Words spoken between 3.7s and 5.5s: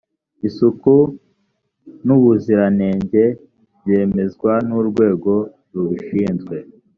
byemezwa n urwego